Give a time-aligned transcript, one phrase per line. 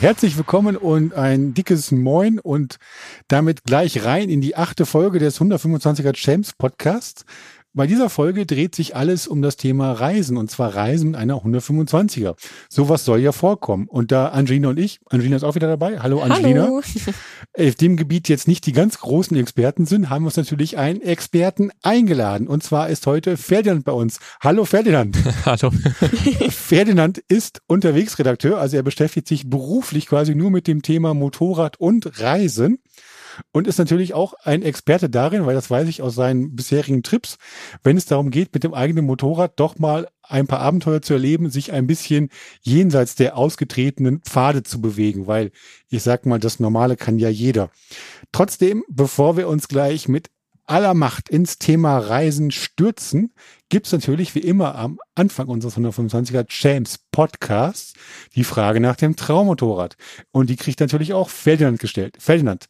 [0.00, 2.78] Herzlich willkommen und ein dickes Moin und
[3.26, 7.24] damit gleich rein in die achte Folge des 125er Champs Podcasts.
[7.74, 12.34] Bei dieser Folge dreht sich alles um das Thema Reisen und zwar Reisen einer 125er.
[12.70, 13.86] Sowas soll ja vorkommen.
[13.88, 16.00] Und da Angelina und ich, Angelina ist auch wieder dabei.
[16.00, 16.62] Hallo Angelina.
[16.62, 16.80] Hallo.
[17.58, 21.02] Auf dem Gebiet jetzt nicht die ganz großen Experten sind, haben wir uns natürlich einen
[21.02, 22.48] Experten eingeladen.
[22.48, 24.18] Und zwar ist heute Ferdinand bei uns.
[24.40, 25.18] Hallo Ferdinand.
[25.44, 25.70] Hallo.
[26.50, 32.18] Ferdinand ist Unterwegsredakteur, also er beschäftigt sich beruflich quasi nur mit dem Thema Motorrad und
[32.20, 32.78] Reisen
[33.52, 37.38] und ist natürlich auch ein Experte darin, weil das weiß ich aus seinen bisherigen Trips,
[37.82, 41.50] wenn es darum geht, mit dem eigenen Motorrad doch mal ein paar Abenteuer zu erleben,
[41.50, 42.28] sich ein bisschen
[42.60, 45.50] jenseits der ausgetretenen Pfade zu bewegen, weil
[45.88, 47.70] ich sag mal, das Normale kann ja jeder.
[48.32, 50.30] Trotzdem, bevor wir uns gleich mit
[50.68, 53.32] aller Macht ins Thema Reisen stürzen,
[53.70, 57.94] gibt's natürlich wie immer am Anfang unseres 125er James Podcasts
[58.34, 59.96] die Frage nach dem Traummotorrad.
[60.30, 62.16] Und die kriegt natürlich auch Ferdinand gestellt.
[62.18, 62.66] Ferdinand,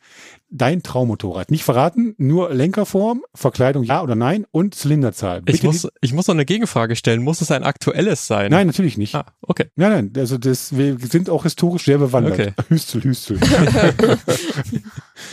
[0.48, 1.50] dein Traummotorrad.
[1.50, 5.42] Nicht verraten, nur Lenkerform, Verkleidung ja oder nein und Zylinderzahl.
[5.46, 7.22] Ich muss, ich muss noch eine Gegenfrage stellen.
[7.22, 8.50] Muss es ein aktuelles sein?
[8.50, 9.14] Nein, natürlich nicht.
[9.14, 9.66] Ah, okay.
[9.76, 12.34] Nein, nein, also das, wir sind auch historisch sehr bewandert.
[12.34, 12.52] Okay.
[12.68, 13.38] Hüstel, Hüstel.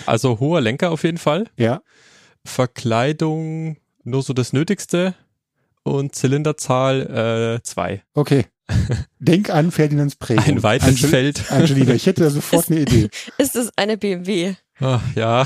[0.05, 1.45] Also hoher Lenker auf jeden Fall.
[1.57, 1.81] ja,
[2.45, 5.15] Verkleidung nur so das Nötigste
[5.83, 8.03] und Zylinderzahl äh, zwei.
[8.13, 8.45] okay.
[9.19, 10.43] Denk an Ferdinands Prägung.
[10.45, 11.51] Ein weites Angel Feld.
[11.51, 13.09] Angelina, ich hätte da sofort eine Idee.
[13.38, 14.55] Ist es eine BMW?
[14.79, 15.45] Ah, ja.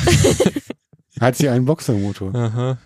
[1.19, 2.33] Hat sie einen Boxermotor?
[2.33, 2.77] Aha.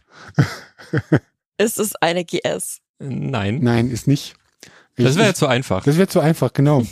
[1.59, 2.79] Ist es eine GS?
[2.97, 3.59] Nein.
[3.61, 4.33] Nein, ist nicht.
[4.95, 5.83] Ich- Das wäre jetzt so einfach.
[5.83, 6.83] Das wäre zu einfach, genau.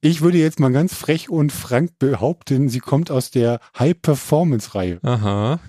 [0.00, 4.98] Ich würde jetzt mal ganz frech und frank behaupten, sie kommt aus der High-Performance-Reihe.
[5.02, 5.60] Aha.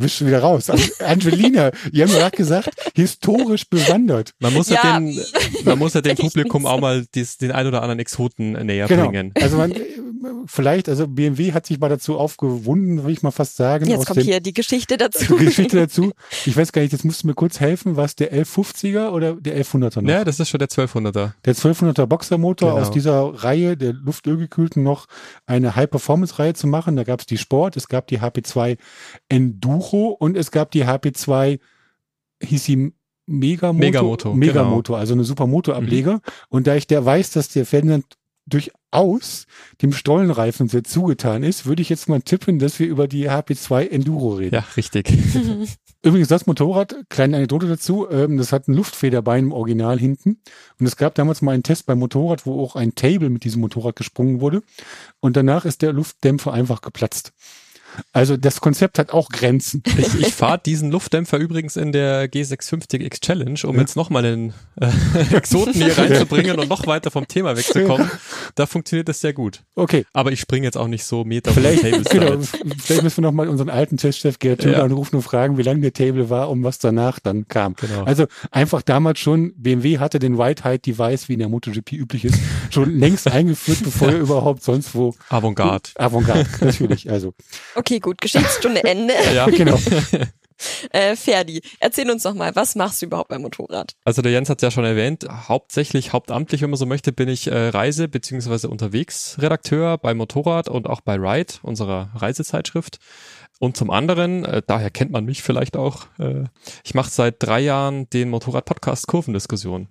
[0.00, 0.70] Bist schon wieder raus.
[0.70, 4.32] An- Angelina, ihr habt gerade gesagt, historisch bewandert.
[4.40, 5.20] Man muss ja, Ja, den,
[5.64, 9.08] man muss ja dem Publikum auch mal dies, den ein oder anderen Exoten näher Genau.
[9.08, 9.32] bringen.
[9.40, 9.72] Also man,
[10.46, 13.86] vielleicht, also BMW hat sich mal dazu aufgewunden, würde ich mal fast sagen.
[13.86, 15.36] Jetzt aus kommt dem, hier die Geschichte dazu.
[15.38, 16.12] die Geschichte dazu.
[16.46, 19.56] Ich weiß gar nicht, jetzt musst du mir kurz helfen, was der 1150er oder der
[19.62, 20.10] 1100er noch?
[20.10, 21.32] Ja, das ist schon der 1200er.
[21.44, 22.80] Der 1200er Boxermotor Genau.
[22.82, 25.06] aus dieser Reihe der luftölgekühlten noch
[25.46, 26.96] eine High-Performance-Reihe zu machen.
[26.96, 28.76] Da gab es die Sport, es gab die HP2
[29.28, 31.58] Enduro und es gab die HP2,
[32.42, 32.92] hieß sie
[33.26, 33.78] Megamoto?
[33.78, 36.20] Megamoto, Megamoto, also eine super Motorableger.
[36.48, 38.04] Und da ich der weiß, dass der Ferdinand
[38.46, 39.46] durchaus
[39.80, 43.88] dem Stollenreifen sehr zugetan ist, würde ich jetzt mal tippen, dass wir über die HP2
[43.88, 44.56] Enduro reden.
[44.56, 45.12] Ja, richtig.
[46.04, 50.40] Übrigens, das Motorrad, kleine Anekdote dazu, ähm, das hat ein Luftfederbein im Original hinten.
[50.80, 53.60] Und es gab damals mal einen Test beim Motorrad, wo auch ein Table mit diesem
[53.60, 54.62] Motorrad gesprungen wurde.
[55.20, 57.32] Und danach ist der Luftdämpfer einfach geplatzt.
[58.12, 59.82] Also das Konzept hat auch Grenzen.
[59.98, 63.80] Ich, ich fahre diesen Luftdämpfer übrigens in der G650X Challenge, um Ja.
[63.82, 64.88] jetzt nochmal einen äh,
[65.36, 68.10] Exoten hier reinzubringen und noch weiter vom Thema wegzukommen.
[68.54, 69.62] Da funktioniert das sehr gut.
[69.74, 72.38] Okay, Aber ich springe jetzt auch nicht so Meter vielleicht, Tables genau,
[72.78, 74.84] vielleicht müssen wir noch mal unseren alten Testchef Gerd Höhler Ja.
[74.84, 77.74] anrufen und fragen, wie lange der Table war und was danach dann kam.
[77.76, 78.04] Genau.
[78.04, 82.24] Also einfach damals schon, BMW hatte den White Height Device, wie in der MotoGP üblich
[82.24, 82.38] ist,
[82.70, 85.90] schon längst eingeführt, bevor er überhaupt sonst wo Avantgarde.
[85.96, 87.34] Avantgarde, natürlich, also.
[87.74, 89.14] Okay, gut, Geschichtsstunde Ende.
[89.34, 89.78] Ja, Genau.
[90.90, 93.94] Äh, Ferdi, erzähl uns doch mal, was machst du überhaupt beim Motorrad?
[94.04, 97.46] Also der Jens hat ja schon erwähnt, hauptsächlich, hauptamtlich, wenn man so möchte, bin ich
[97.46, 98.66] äh, Reise- bzw.
[98.66, 102.98] Unterwegsredakteur bei Motorrad und auch bei Ride, unserer Reisezeitschrift.
[103.58, 106.44] Und zum anderen, äh, daher kennt man mich vielleicht auch, äh,
[106.84, 109.88] ich mache seit drei Jahren den Motorrad-Podcast Kurvendiskussion.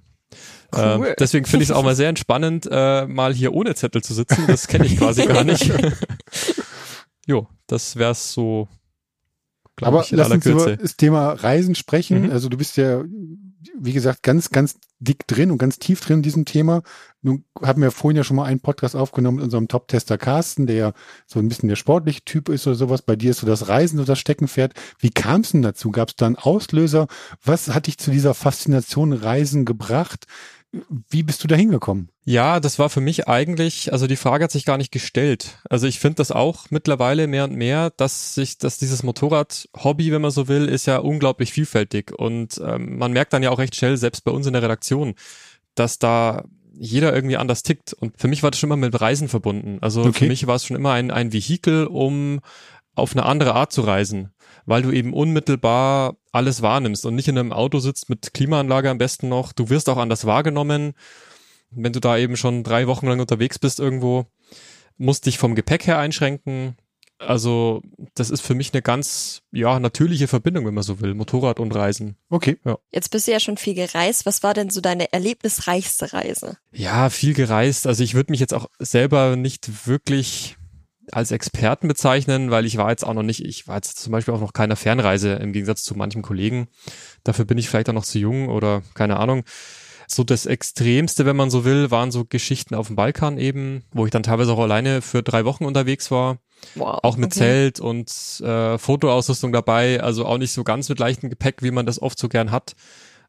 [0.75, 0.83] Cool.
[0.83, 4.13] Ähm, deswegen finde ich es auch mal sehr entspannend, äh, mal hier ohne Zettel zu
[4.13, 4.45] sitzen.
[4.47, 5.71] Das kenne ich quasi gar nicht.
[7.25, 8.67] jo, das wär's so,
[9.81, 10.77] Aber ich, lass uns über Kürze.
[10.77, 12.23] das Thema Reisen sprechen.
[12.23, 12.31] Mhm.
[12.31, 13.03] Also du bist ja,
[13.79, 16.83] wie gesagt, ganz, ganz dick drin und ganz tief drin in diesem Thema.
[17.21, 20.75] Nun haben wir vorhin ja schon mal einen Podcast aufgenommen mit unserem Top-Tester Carsten, der
[20.75, 20.93] ja
[21.25, 23.01] so ein bisschen der sportliche Typ ist oder sowas.
[23.01, 24.73] Bei dir ist so das Reisen so das Steckenpferd.
[24.99, 25.91] Wie kam es denn dazu?
[25.91, 27.07] Gab es da einen Auslöser?
[27.43, 30.25] Was hat dich zu dieser Faszination Reisen gebracht?
[31.09, 32.09] Wie bist du da hingekommen?
[32.23, 35.57] Ja, das war für mich eigentlich, also die Frage hat sich gar nicht gestellt.
[35.69, 40.21] Also ich finde das auch mittlerweile mehr und mehr, dass sich, dass dieses Motorrad-Hobby, wenn
[40.21, 43.75] man so will, ist ja unglaublich vielfältig und ähm, man merkt dann ja auch recht
[43.75, 45.15] schnell, selbst bei uns in der Redaktion,
[45.75, 47.91] dass da jeder irgendwie anders tickt.
[47.93, 49.79] Und für mich war das schon immer mit Reisen verbunden.
[49.81, 50.13] Also Okay.
[50.13, 52.39] für mich war es schon immer ein, ein Vehikel, um
[52.95, 54.33] auf eine andere Art zu reisen,
[54.65, 58.97] weil du eben unmittelbar alles wahrnimmst und nicht in einem Auto sitzt mit Klimaanlage am
[58.97, 59.53] besten noch.
[59.53, 60.93] Du wirst auch anders wahrgenommen.
[61.71, 64.25] Wenn du da eben schon drei Wochen lang unterwegs bist irgendwo,
[64.97, 66.75] musst dich vom Gepäck her einschränken.
[67.17, 67.81] Also
[68.15, 71.73] das ist für mich eine ganz ja natürliche Verbindung, wenn man so will, Motorrad und
[71.73, 72.17] Reisen.
[72.29, 72.57] Okay.
[72.91, 74.25] Jetzt bist du ja schon viel gereist.
[74.25, 76.57] Was war denn so deine erlebnisreichste Reise?
[76.71, 77.85] Ja, viel gereist.
[77.85, 80.57] Also ich würde mich jetzt auch selber nicht wirklich
[81.13, 84.33] als Experten bezeichnen, weil ich war jetzt auch noch nicht, ich war jetzt zum Beispiel
[84.33, 86.67] auch noch keiner Fernreise im Gegensatz zu manchem Kollegen.
[87.23, 89.43] Dafür bin ich vielleicht auch noch zu jung oder keine Ahnung.
[90.07, 94.05] So das Extremste, wenn man so will, waren so Geschichten auf dem Balkan eben, wo
[94.05, 96.39] ich dann teilweise auch alleine für drei Wochen unterwegs war.
[96.75, 96.99] Wow.
[97.03, 97.39] Auch mit okay.
[97.39, 98.11] Zelt und
[98.41, 102.19] äh, Fotoausrüstung dabei, also auch nicht so ganz mit leichtem Gepäck, wie man das oft
[102.19, 102.75] so gern hat.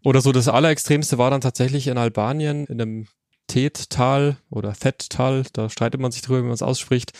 [0.04, 3.06] Oder so das Allerextremste war dann tatsächlich in Albanien, in einem
[3.46, 7.12] Tet-Tal oder Thet-Tal, da streitet man sich drüber, wie man es ausspricht.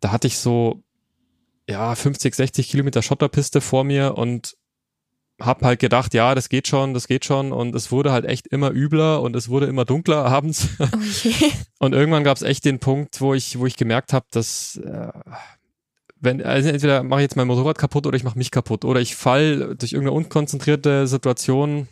[0.00, 0.82] Da hatte ich so,
[1.68, 4.56] ja, 50, 60 Kilometer Schotterpiste vor mir und
[5.40, 8.48] hab halt gedacht, ja, das geht schon, das geht schon und es wurde halt echt
[8.48, 10.68] immer übler und es wurde immer dunkler abends.
[11.22, 11.32] Je.
[11.78, 15.12] Und irgendwann gab es echt den Punkt, wo ich, wo ich gemerkt habe, dass äh,
[16.20, 19.00] wenn, also entweder mache ich jetzt mein Motorrad kaputt oder ich mache mich kaputt oder
[19.00, 21.86] ich fall durch irgendeine unkonzentrierte Situation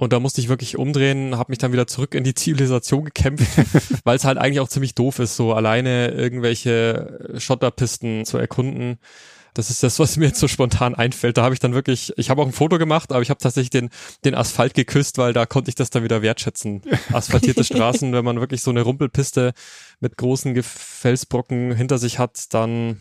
[0.00, 3.46] und da musste ich wirklich umdrehen, habe mich dann wieder zurück in die Zivilisation gekämpft,
[4.04, 8.98] weil es halt eigentlich auch ziemlich doof ist, so alleine irgendwelche Schotterpisten zu erkunden.
[9.52, 11.36] Das ist das, was mir jetzt so spontan einfällt.
[11.36, 13.68] Da habe ich dann wirklich, ich habe auch ein Foto gemacht, aber ich habe tatsächlich
[13.68, 13.90] den,
[14.24, 16.80] den Asphalt geküsst, weil da konnte ich das dann wieder wertschätzen.
[17.12, 19.52] Asphaltierte Straßen, wenn man wirklich so eine Rumpelpiste
[19.98, 23.00] mit großen Felsbrocken hinter sich hat, dann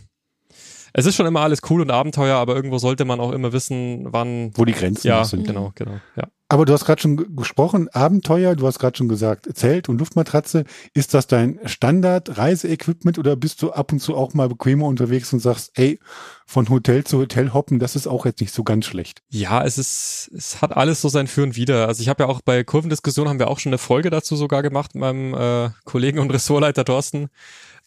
[0.91, 4.07] es ist schon immer alles cool und Abenteuer, aber irgendwo sollte man auch immer wissen,
[4.11, 4.51] wann.
[4.55, 5.47] Wo die Grenzen Ja, sind.
[5.47, 6.27] genau, genau, ja.
[6.51, 10.63] Aber du hast gerade schon gesprochen, Abenteuer, du hast gerade schon gesagt, Zelt und Luftmatratze.
[10.95, 15.41] Ist das dein Standard-Reiseequipment oder bist du ab und zu auch mal bequemer unterwegs und
[15.41, 15.99] sagst, ey,
[16.47, 19.21] von Hotel zu Hotel hoppen, das ist auch jetzt nicht so ganz schlecht.
[19.29, 21.87] Ja, es ist, es hat alles so sein Für und Wider.
[21.87, 24.63] Also ich habe ja auch bei Kurvendiskussion haben wir auch schon eine Folge dazu sogar
[24.63, 27.29] gemacht mit meinem äh, Kollegen und Ressortleiter Thorsten.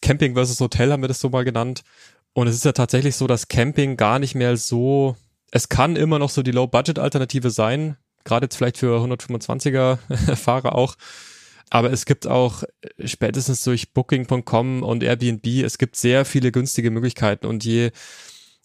[0.01, 1.83] Camping versus Hotel haben wir das so mal genannt.
[2.31, 5.17] Und es ist ja tatsächlich so, dass Camping gar nicht mehr so,
[5.51, 9.97] es kann immer noch so die Low-Budget-Alternative sein, gerade jetzt vielleicht für 125er
[10.35, 10.95] Fahrer auch.
[11.69, 16.91] Aber es gibt auch äh, spätestens durch Booking.com und Airbnb, es gibt sehr viele günstige
[16.91, 17.91] Möglichkeiten und je,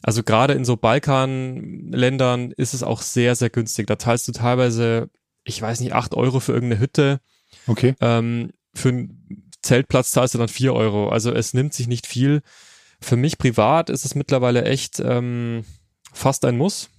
[0.03, 3.87] also gerade in so Balkanländern ist es auch sehr, sehr günstig.
[3.87, 5.11] Da zahlst du teilweise,
[5.45, 7.21] ich weiß nicht, acht Euro für irgendeine Hütte.
[7.67, 7.95] Okay.
[8.01, 11.09] Ähm, für einen Zeltplatz zahlst du dann vier Euro.
[11.09, 12.43] Also es nimmt sich nicht viel.
[13.01, 15.65] Für mich privat ist es mittlerweile echt ähm,
[16.13, 16.91] fast ein Muss,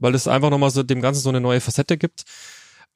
[0.00, 2.24] weil es einfach nochmal so dem Ganzen so eine neue Facette gibt.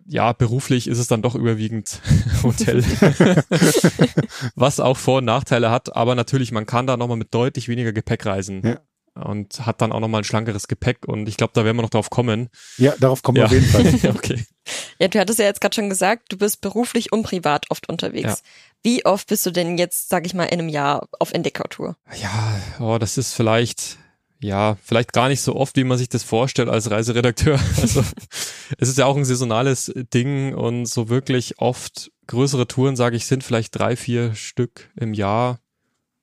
[0.05, 2.01] Ja, beruflich ist es dann doch überwiegend
[2.43, 2.83] Hotel,
[4.55, 7.93] was auch Vor- und Nachteile hat, aber natürlich, man kann da nochmal mit deutlich weniger
[7.93, 8.63] Gepäck reisen.
[8.65, 8.81] Ja.
[9.15, 11.91] Und hat dann auch nochmal ein schlankeres Gepäck und ich glaube, da werden wir noch
[11.91, 12.49] drauf kommen.
[12.79, 13.47] Ja, darauf kommen wir Ja.
[13.47, 13.67] auf jeden
[14.01, 14.11] Fall.
[14.17, 14.43] okay.
[14.99, 18.25] Ja, du hattest ja jetzt gerade schon gesagt, du bist beruflich und privat oft unterwegs.
[18.25, 18.37] Ja.
[18.83, 21.95] Wie oft bist du denn jetzt, sag ich mal, in einem Jahr auf Entdeckertour?
[22.23, 23.99] Ja, oh, das ist vielleicht,
[24.43, 27.59] ja, vielleicht gar nicht so oft, wie man sich das vorstellt als Reiseredakteur.
[27.81, 28.03] Also
[28.79, 33.27] es ist ja auch ein saisonales Ding und so wirklich oft größere Touren, sage ich,
[33.27, 35.61] sind vielleicht drei, vier Stück im Jahr.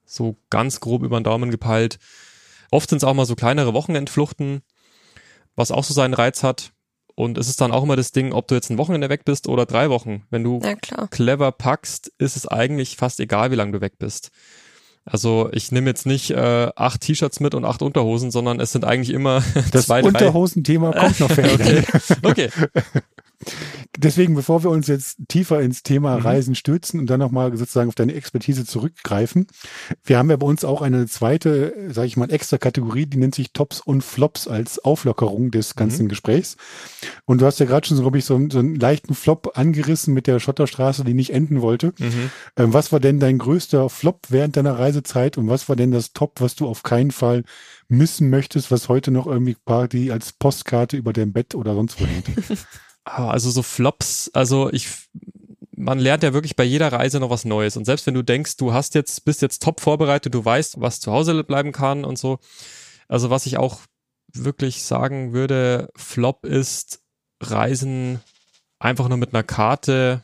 [0.05, 1.99] So ganz grob über den Daumen gepeilt.
[2.71, 4.61] Oft sind es auch mal so kleinere Wochenendfluchten,
[5.55, 6.71] was auch so seinen Reiz hat.
[7.15, 9.47] Und es ist dann auch immer das Ding, ob du jetzt ein Wochenende weg bist
[9.47, 10.25] oder drei Wochen.
[10.29, 10.59] Wenn du
[11.07, 14.31] clever packst, ist es eigentlich fast egal, wie lange du weg bist.
[15.11, 18.85] Also ich nehme jetzt nicht äh, acht T-Shirts mit und acht Unterhosen, sondern es sind
[18.85, 20.09] eigentlich immer Das zwei, drei.
[20.09, 21.87] Unterhosenthema kommt noch fertig.
[22.23, 22.49] Okay.
[22.61, 22.69] okay.
[23.97, 26.21] Deswegen, bevor wir uns jetzt tiefer ins Thema Mhm.
[26.23, 29.47] Reisen stürzen und dann nochmal sozusagen auf deine Expertise zurückgreifen,
[30.03, 33.35] wir haben ja bei uns auch eine zweite, sage ich mal, extra Kategorie, die nennt
[33.35, 36.09] sich Tops und Flops als Auflockerung des ganzen Mhm.
[36.09, 36.57] Gesprächs.
[37.25, 39.51] Und du hast ja gerade schon, so, glaube ich, so, einen- so einen leichten Flop
[39.57, 41.93] angerissen mit der Schotterstraße, die nicht enden wollte.
[41.97, 42.31] Mhm.
[42.57, 46.13] Ähm, was war denn dein größter Flop während deiner Reisezeit und was war denn das
[46.13, 47.43] Top, was du auf keinen Fall
[47.87, 52.05] missen möchtest, was heute noch irgendwie Party als Postkarte über deinem Bett oder sonst wo
[52.05, 52.27] hängt?
[53.11, 54.87] Ah, Also so Flops, also ich,
[55.75, 57.75] man lernt ja wirklich bei jeder Reise noch was Neues.
[57.77, 60.99] Und selbst wenn du denkst, du hast jetzt, bist jetzt top vorbereitet, du weißt, was
[60.99, 62.39] zu Hause bleiben kann und so.
[63.07, 63.79] Also was ich auch
[64.31, 67.01] wirklich sagen würde, Flop ist
[67.41, 68.19] Reisen
[68.77, 70.23] einfach nur mit einer Karte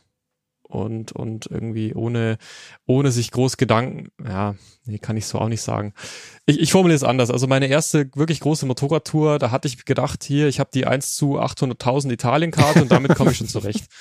[0.68, 2.38] und, und irgendwie ohne,
[2.86, 4.54] ohne sich groß Gedanken, ja,
[4.84, 5.94] nee, kann ich so auch nicht sagen.
[6.44, 7.30] Ich, ich formuliere es anders.
[7.30, 11.14] Also meine erste wirklich große Motorradtour, da hatte ich gedacht, hier, ich habe die 1
[11.16, 13.86] zu 800.000 Italienkarte und damit komme ich schon zurecht.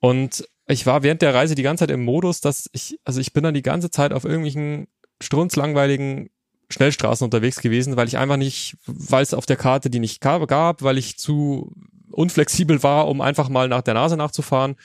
[0.00, 3.32] Und ich war während der Reise die ganze Zeit im Modus, dass ich, also ich
[3.32, 4.86] bin dann die ganze Zeit auf irgendwelchen
[5.22, 6.28] strunzlangweiligen
[6.68, 10.46] Schnellstraßen unterwegs gewesen, weil ich einfach nicht, weil es auf der Karte die nicht gab,
[10.46, 11.72] gab, weil ich zu
[12.10, 14.76] unflexibel war, um einfach mal nach der Nase nachzufahren.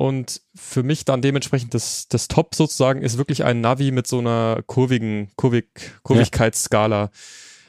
[0.00, 4.20] Und für mich dann dementsprechend das, das Top sozusagen ist wirklich ein Navi mit so
[4.20, 5.66] einer kurvigen, kurvig,
[6.04, 7.10] Kurvigkeitsskala.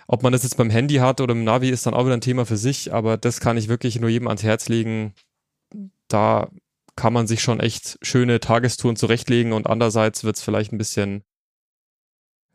[0.08, 2.22] Ob man das jetzt beim Handy hat oder im Navi ist dann auch wieder ein
[2.22, 5.14] Thema für sich, aber das kann ich wirklich nur jedem ans Herz legen.
[6.08, 6.50] Da
[6.96, 11.26] kann man sich schon echt schöne Tagestouren zurechtlegen und andererseits wird es vielleicht ein bisschen,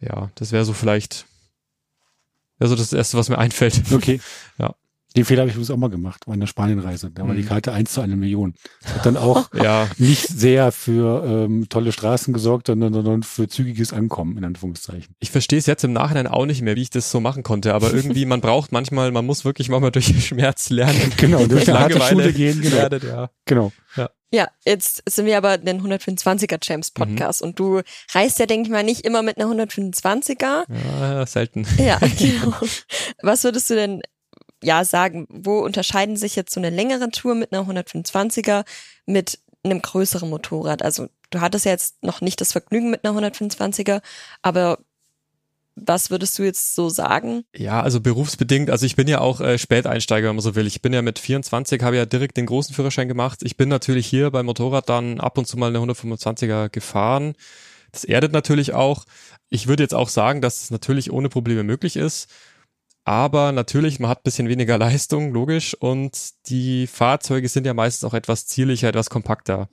[0.00, 1.26] ja, das wäre so vielleicht,
[2.58, 3.92] also das Erste, was mir einfällt.
[3.92, 4.22] Okay.
[4.56, 4.74] Ja.
[5.16, 7.10] Den Fehler habe ich übrigens auch mal gemacht bei einer Spanienreise.
[7.10, 7.46] Da war die Mhm.
[7.48, 8.54] Karte 1 zu einer Million.
[8.84, 13.92] Hat dann auch Ja, nicht sehr für ähm, tolle Straßen gesorgt, sondern, sondern für zügiges
[13.92, 15.14] Ankommen, in Anführungszeichen.
[15.18, 17.74] ich verstehe es jetzt im Nachhinein auch nicht mehr, wie ich das so machen konnte,
[17.74, 21.12] aber irgendwie, man braucht manchmal, man muss wirklich manchmal durch Schmerz lernen.
[21.16, 22.76] Genau, durch eine harte Langeweile Schule gehen, genau.
[22.76, 23.30] lernen, ja.
[23.46, 23.72] Genau.
[24.32, 27.80] Ja, jetzt sind wir aber den 125er Champs Podcast und du
[28.12, 30.64] reist ja, denke ich mal, nicht immer mit einer 125er.
[31.00, 31.66] ja, selten.
[31.78, 32.52] Ja, genau.
[33.22, 34.02] Was würdest du denn
[34.66, 38.64] ja sagen, wo unterscheiden sich jetzt so eine längere Tour mit einer 125er
[39.06, 40.82] mit einem größeren Motorrad?
[40.82, 44.00] Also du hattest ja jetzt noch nicht das Vergnügen mit einer 125er,
[44.42, 44.78] aber
[45.76, 47.44] was würdest du jetzt so sagen?
[47.54, 50.66] Ja, also berufsbedingt, also ich bin ja auch äh, Späteinsteiger, wenn man so will.
[50.66, 53.40] Ich bin ja mit 24, habe ja direkt den großen Führerschein gemacht.
[53.42, 57.34] Ich bin natürlich hier beim Motorrad dann ab und zu mal eine 125er gefahren.
[57.92, 59.04] Das erdet natürlich auch.
[59.50, 62.30] Ich würde jetzt auch sagen, dass es natürlich ohne Probleme möglich ist.
[63.06, 65.74] Aber natürlich, man hat bisschen weniger Leistung, logisch.
[65.74, 66.12] Und
[66.48, 69.68] die Fahrzeuge sind ja meistens auch etwas zierlicher, etwas kompakter.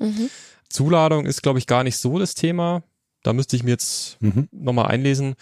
[0.70, 2.84] Zuladung ist, glaube ich, gar nicht so das Thema.
[3.24, 4.48] Da müsste ich mir jetzt Mhm.
[4.52, 5.36] nochmal einlesen.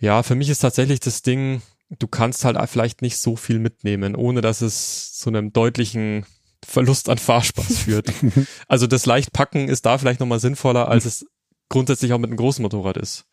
[0.00, 1.62] Ja, für mich ist tatsächlich das Ding,
[1.98, 6.26] du kannst halt vielleicht nicht so viel mitnehmen, ohne dass es zu einem deutlichen
[6.64, 8.12] Verlust an Fahrspaß führt.
[8.66, 11.26] also das leicht packen ist da vielleicht nochmal sinnvoller, als es
[11.68, 13.24] grundsätzlich auch mit einem großen Motorrad ist.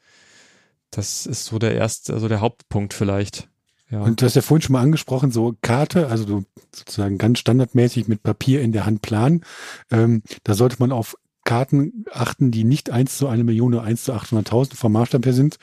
[0.92, 3.48] Das ist so der erste, also der Hauptpunkt vielleicht.
[3.96, 4.02] Ja.
[4.02, 8.10] Und du hast ja vorhin schon mal angesprochen, so Karte, also du sozusagen ganz standardmäßig
[8.10, 9.46] mit Papier in der Hand planen.
[9.90, 14.04] Ähm, da sollte man auf Karten achten, die nicht eins zu eine Million oder eins
[14.04, 15.58] zu 800.000 vom Maßstab her sind.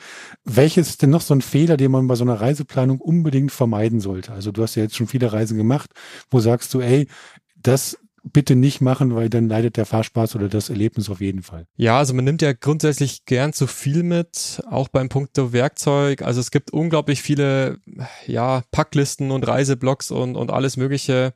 [0.45, 3.99] Welches ist denn noch so ein Fehler, den man bei so einer Reiseplanung unbedingt vermeiden
[3.99, 4.33] sollte?
[4.33, 5.91] Also du hast ja jetzt schon viele Reisen gemacht,
[6.31, 7.07] wo sagst du, ey,
[7.55, 11.67] das bitte nicht machen, weil dann leidet der Fahrspaß oder das Erlebnis auf jeden Fall.
[11.75, 16.21] Ja, also man nimmt ja grundsätzlich gern zu viel mit, auch beim Punkt Werkzeug.
[16.21, 17.79] Also es gibt unglaublich viele,
[18.25, 21.33] ja, Packlisten und Reiseblogs und, und alles mögliche.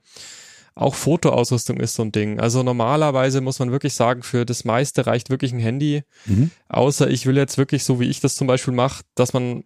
[0.75, 2.39] Auch Fotoausrüstung ist so ein Ding.
[2.39, 6.03] Also normalerweise muss man wirklich sagen, für das meiste reicht wirklich ein Handy.
[6.25, 6.51] Mhm.
[6.69, 9.63] Außer ich will jetzt wirklich, so wie ich das zum Beispiel mache, dass man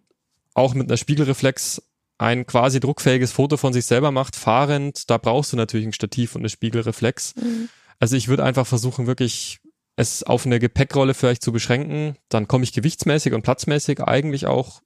[0.54, 1.82] auch mit einer Spiegelreflex
[2.18, 6.34] ein quasi druckfähiges Foto von sich selber macht, fahrend, da brauchst du natürlich ein Stativ
[6.34, 7.34] und eine Spiegelreflex.
[7.98, 9.58] Also ich würde einfach versuchen, wirklich
[9.96, 12.16] es auf eine Gepäckrolle vielleicht zu beschränken.
[12.28, 14.80] Dann komme ich gewichtsmäßig und platzmäßig eigentlich auch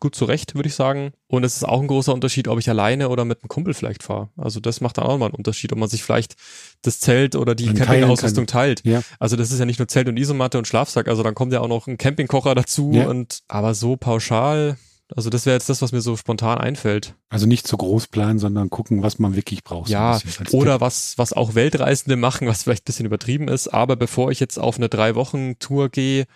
[0.00, 1.12] gut zurecht, würde ich sagen.
[1.28, 4.02] Und es ist auch ein großer Unterschied, ob ich alleine oder mit einem Kumpel vielleicht
[4.02, 4.30] fahre.
[4.36, 6.36] Also das macht dann auch mal einen Unterschied, ob man sich vielleicht
[6.82, 8.82] das Zelt oder die Campingausrüstung teilt.
[8.84, 9.02] Ja.
[9.18, 11.60] Also das ist ja nicht nur Zelt und Isomatte und Schlafsack, also dann kommt ja
[11.60, 13.08] auch noch ein Campingkocher dazu Ja.
[13.08, 14.78] und aber so pauschal,
[15.16, 17.14] also das wäre jetzt das, was mir so spontan einfällt.
[17.28, 19.88] Also nicht zu groß planen, sondern gucken, was man wirklich braucht.
[19.88, 23.68] so Ja, als oder was, was auch Weltreisende machen, was vielleicht ein bisschen übertrieben ist,
[23.68, 26.26] aber bevor ich jetzt auf eine drei Wochen Tour gehe,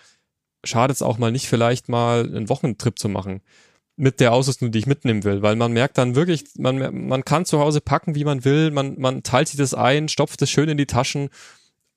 [0.63, 3.41] schadet es auch mal nicht, vielleicht mal einen Wochentrip zu machen.
[3.97, 7.45] Mit der Ausrüstung, die ich mitnehmen will, weil man merkt dann wirklich, man, man kann
[7.45, 10.67] zu Hause packen, wie man will, man, man teilt sich das ein, stopft es schön
[10.67, 11.29] in die Taschen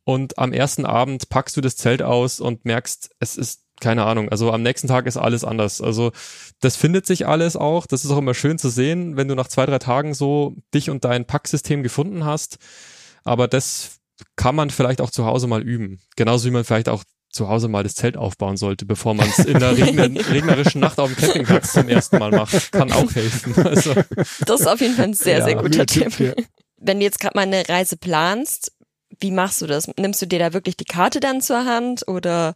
[0.04, 4.28] und am ersten Abend packst du das Zelt aus und merkst, es ist keine Ahnung,
[4.28, 5.80] also am nächsten Tag ist alles anders.
[5.80, 6.12] Also
[6.60, 7.86] das findet sich alles auch.
[7.86, 10.90] Das ist auch immer schön zu sehen, wenn du nach zwei, drei Tagen so dich
[10.90, 12.58] und dein Packsystem gefunden hast.
[13.24, 13.98] Aber das
[14.36, 16.00] kann man vielleicht auch zu Hause mal üben.
[16.16, 19.38] Genauso wie man vielleicht auch zu Hause mal das Zelt aufbauen sollte, bevor man es
[19.44, 22.72] in regner regnerischen Nacht auf dem Campingplatz zum ersten Mal macht.
[22.72, 23.54] Kann auch helfen.
[23.64, 23.94] Also,
[24.46, 26.16] Das ist auf jeden Fall ein sehr, Ja, sehr guter guter Tipp.
[26.16, 26.44] Tipp, ja.
[26.78, 28.72] Wenn du jetzt gerade mal eine Reise planst,
[29.20, 29.88] wie machst du das?
[29.98, 32.54] Nimmst du dir da wirklich die Karte dann zur Hand oder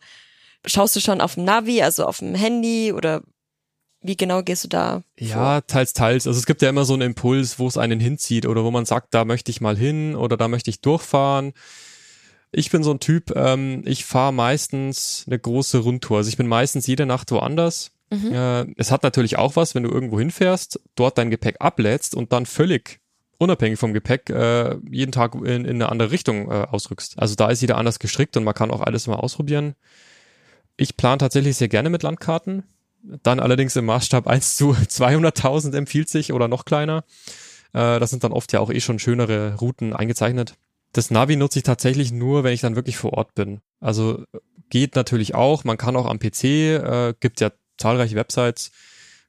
[0.65, 3.23] schaust du schon auf dem Navi, also auf dem Handy oder
[4.01, 5.03] wie genau gehst du da?
[5.17, 6.27] ja, teils, teils.
[6.27, 8.85] Also es gibt ja immer so einen Impuls, wo es einen hinzieht oder wo man
[8.85, 11.53] sagt, da möchte ich mal hin oder da möchte ich durchfahren.
[12.51, 16.19] Ich bin so ein Typ, ähm, ich fahre meistens eine große Rundtour.
[16.19, 17.93] Also ich bin meistens jede Nacht woanders.
[18.13, 22.33] Äh, es hat natürlich auch was, wenn du irgendwo hinfährst, dort dein Gepäck ablädst und
[22.33, 23.01] dann völlig
[23.39, 27.19] unabhängig vom Gepäck äh, jeden Tag in, in eine andere Richtung äh, ausrückst.
[27.19, 29.75] Also da ist jeder anders gestrickt und man kann auch alles mal ausprobieren.
[30.77, 32.65] Ich plane tatsächlich sehr gerne mit Landkarten.
[33.23, 37.05] Dann allerdings im Maßstab 1 zu 200.000 empfiehlt sich oder noch kleiner.
[37.73, 40.55] Äh, das sind dann oft ja auch eh schon schönere Routen eingezeichnet.
[40.93, 43.61] Das Navi nutze ich tatsächlich nur, wenn ich dann wirklich vor Ort bin.
[43.81, 44.25] Also
[44.69, 45.65] geht natürlich auch.
[45.65, 48.71] Man kann auch am PC, äh, gibt ja zahlreiche Websites,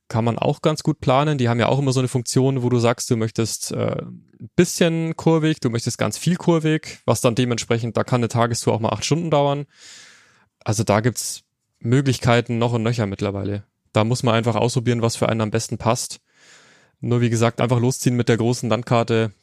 [0.10, 1.38] kann man auch ganz gut planen.
[1.38, 4.50] Die haben ja auch immer so eine Funktion, wo du sagst, du möchtest äh, ein
[4.56, 8.80] bisschen kurvig, du möchtest ganz viel kurvig, was dann dementsprechend, da kann eine Tagestour auch
[8.80, 9.66] mal acht Stunden dauern.
[10.64, 11.44] Also da gibt's
[11.80, 13.64] Möglichkeiten noch und nöcher mittlerweile.
[13.92, 16.20] Da muss man einfach ausprobieren, was für einen am besten passt.
[17.00, 19.34] Nur wie gesagt, einfach losziehen mit der großen Landkarte,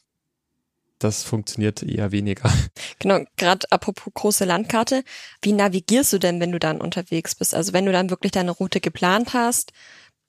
[0.99, 2.53] das funktioniert eher weniger.
[2.99, 5.05] Genau, gerade apropos große Landkarte,
[5.41, 7.55] wie navigierst du denn, wenn du dann unterwegs bist?
[7.55, 9.73] Also wenn du dann wirklich deine Route geplant hast,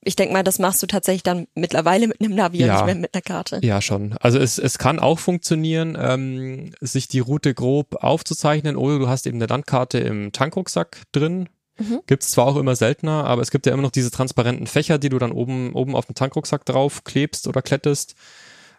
[0.03, 2.95] ich denke mal, das machst du tatsächlich dann mittlerweile mit einem Navi, ja, nicht mehr
[2.95, 3.59] mit einer Karte.
[3.61, 4.15] Ja, schon.
[4.19, 9.27] Also es, es kann auch funktionieren, ähm, sich die Route grob aufzuzeichnen oder du hast
[9.27, 11.49] eben eine Landkarte im Tankrucksack drin.
[11.77, 12.01] Mhm.
[12.07, 14.97] Gibt es zwar auch immer seltener, aber es gibt ja immer noch diese transparenten Fächer,
[14.97, 18.15] die du dann oben, oben auf den Tankrucksack drauf klebst oder klettest.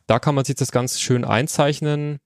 [0.08, 2.18] Da kann man sich das ganz schön einzeichnen.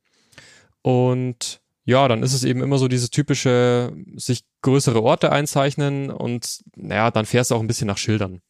[0.80, 6.60] Und ja, dann ist es eben immer so diese typische, sich größere Orte einzeichnen und
[6.74, 8.40] naja, dann fährst du auch ein bisschen nach Schildern.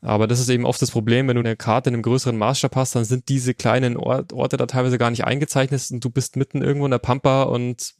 [0.00, 2.76] Aber das ist eben oft das Problem, wenn du eine Karte in einem größeren Maßstab
[2.76, 6.36] hast, dann sind diese kleinen Ort, Orte da teilweise gar nicht eingezeichnet und du bist
[6.36, 7.94] mitten irgendwo in der Pampa und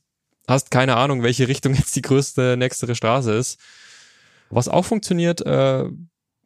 [0.48, 3.58] hast keine Ahnung, welche Richtung jetzt die größte, nächstere Straße ist.
[4.50, 5.86] Was auch funktioniert, äh,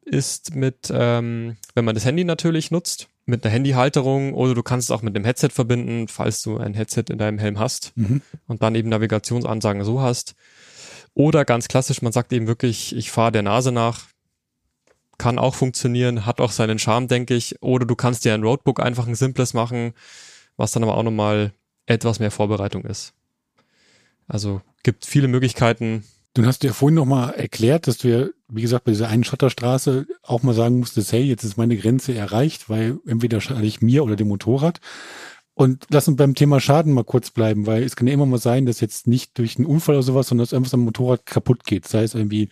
[0.04, 4.88] ist mit, ähm, wenn man das Handy natürlich nutzt, mit einer Handyhalterung oder du kannst
[4.88, 8.22] es auch mit dem Headset verbinden, falls du ein Headset in deinem Helm hast mhm.
[8.46, 10.34] und dann eben Navigationsansagen so hast.
[11.14, 14.06] Oder ganz klassisch, man sagt eben wirklich, ich fahre der Nase nach.
[15.20, 17.60] Kann auch funktionieren, hat auch seinen Charme, denke ich.
[17.62, 19.92] Oder du kannst dir ein Roadbook einfach ein simples machen,
[20.56, 21.52] was dann aber auch nochmal
[21.84, 23.12] etwas mehr Vorbereitung ist.
[24.26, 28.84] Also gibt viele Möglichkeiten, Du hast ja vorhin nochmal erklärt, dass du ja, wie gesagt,
[28.84, 33.00] bei dieser einen Schotterstraße auch mal sagen musstest, hey, jetzt ist meine Grenze erreicht, weil
[33.04, 34.78] entweder schade ich mir oder dem Motorrad.
[35.54, 38.38] Und lass uns beim Thema Schaden mal kurz bleiben, weil es kann ja immer mal
[38.38, 41.64] sein, dass jetzt nicht durch einen Unfall oder sowas, sondern dass irgendwas am Motorrad kaputt
[41.64, 41.88] geht.
[41.88, 42.48] Sei es irgendwie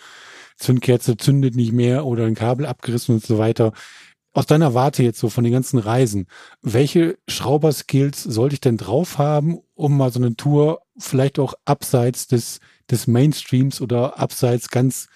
[0.58, 3.72] Zündkerze zündet nicht mehr oder ein Kabel abgerissen und so weiter.
[4.32, 6.26] Aus deiner Warte jetzt so von den ganzen Reisen,
[6.60, 12.26] welche Schrauberskills sollte ich denn drauf haben, um mal so eine Tour vielleicht auch abseits
[12.26, 12.60] des
[12.90, 15.08] des Mainstreams oder abseits ganz,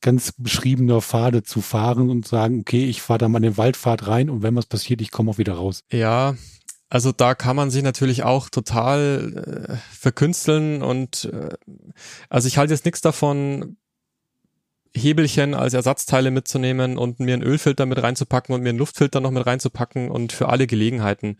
[0.00, 4.06] ganz beschriebener Pfade zu fahren und sagen, okay, ich fahre da mal in den Waldpfad
[4.06, 5.82] rein und wenn was passiert, ich komme auch wieder raus.
[5.92, 6.36] Ja,
[6.88, 11.50] also da kann man sich natürlich auch total äh, verkünsteln und äh,
[12.30, 13.76] also ich halte jetzt nichts davon,
[14.98, 19.30] Hebelchen als Ersatzteile mitzunehmen und mir einen Ölfilter mit reinzupacken und mir einen Luftfilter noch
[19.30, 21.38] mit reinzupacken und für alle Gelegenheiten.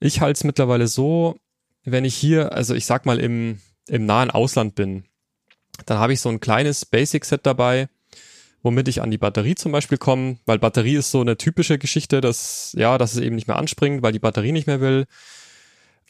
[0.00, 1.36] Ich halte es mittlerweile so,
[1.84, 5.04] wenn ich hier, also ich sag mal im im nahen Ausland bin,
[5.86, 7.88] dann habe ich so ein kleines Basic-Set dabei,
[8.62, 12.20] womit ich an die Batterie zum Beispiel komme, weil Batterie ist so eine typische Geschichte,
[12.20, 15.06] dass, ja, dass es eben nicht mehr anspringt, weil die Batterie nicht mehr will.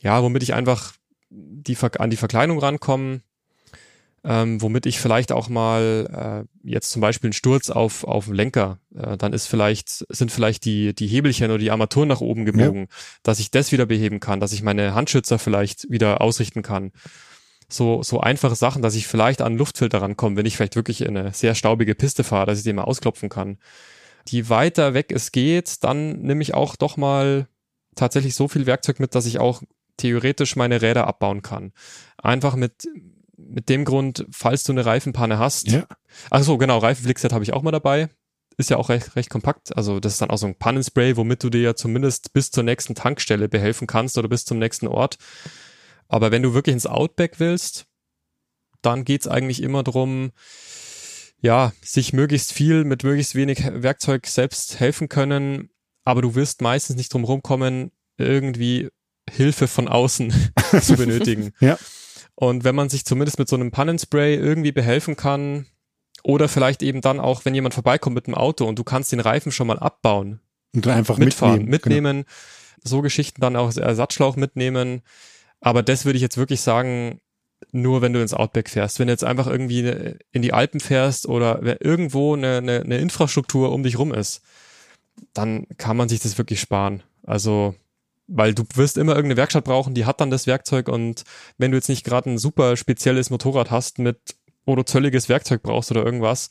[0.01, 0.93] Ja, womit ich einfach
[1.31, 3.23] die, an die Verkleidung rankomme,
[4.25, 8.35] ähm, womit ich vielleicht auch mal äh, jetzt zum Beispiel einen Sturz auf auf dem
[8.35, 12.45] Lenker, äh, dann ist vielleicht sind vielleicht die die Hebelchen oder die Armaturen nach oben
[12.45, 12.97] gebogen, ja.
[13.23, 16.93] dass ich das wieder beheben kann, dass ich meine Handschützer vielleicht wieder ausrichten kann
[17.73, 21.17] so, so einfache Sachen, dass ich vielleicht an Luftfilter rankomme, wenn ich vielleicht wirklich in
[21.17, 23.59] eine sehr staubige Piste fahre, dass ich den mal ausklopfen kann.
[24.29, 27.49] Je weiter weg es geht, dann nehme ich auch doch mal
[27.95, 29.63] tatsächlich so viel Werkzeug mit, dass ich auch
[29.97, 31.73] theoretisch meine Räder abbauen kann.
[32.19, 32.89] Einfach mit,
[33.49, 35.69] mit dem Grund, falls du eine Reifenpanne hast.
[35.69, 35.87] Ja.
[36.31, 38.09] Ach so, genau, Reifenflixset habe ich auch mal dabei.
[38.57, 39.77] Ist ja auch recht, recht kompakt.
[39.77, 42.65] Also das ist dann auch so ein Pannenspray, womit du dir ja zumindest bis zur
[42.65, 45.17] nächsten Tankstelle behelfen kannst oder bis zum nächsten Ort.
[46.09, 47.87] Aber wenn du wirklich ins Outback willst,
[48.83, 50.33] dann geht's eigentlich immer drum,
[51.41, 55.71] ja, sich möglichst viel mit möglichst wenig Werkzeug selbst helfen können,
[56.05, 58.89] aber du wirst meistens nicht drum rumkommen, irgendwie
[59.31, 60.53] Hilfe von außen
[60.83, 61.53] zu benötigen.
[61.61, 61.79] ja.
[62.35, 65.67] Und wenn man sich zumindest mit so einem Pannenspray irgendwie behelfen kann,
[66.23, 69.21] oder vielleicht eben dann auch, wenn jemand vorbeikommt mit dem Auto und du kannst den
[69.21, 70.41] Reifen schon mal abbauen.
[70.75, 71.71] Und einfach mitfahren, mitnehmen.
[71.71, 72.89] mitnehmen genau.
[72.89, 75.03] so Geschichten dann auch als Ersatzschlauch mitnehmen.
[75.61, 77.21] Aber das würde ich jetzt wirklich sagen,
[77.71, 78.99] nur wenn du ins Outback fährst.
[78.99, 83.71] Wenn du jetzt einfach irgendwie in die Alpen fährst oder irgendwo eine, eine, eine Infrastruktur
[83.73, 84.43] um dich rum ist,
[85.35, 87.03] dann kann man sich das wirklich sparen.
[87.25, 87.75] Also,
[88.27, 91.25] weil du wirst immer irgendeine Werkstatt brauchen, die hat dann das Werkzeug und
[91.59, 94.19] wenn du jetzt nicht gerade ein super spezielles Motorrad hast mit,
[94.67, 96.49] du zölliges Werkzeug brauchst oder irgendwas,